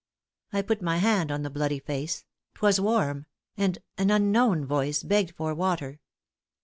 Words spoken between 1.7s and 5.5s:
face; 'twas warm; and an unknown voice begged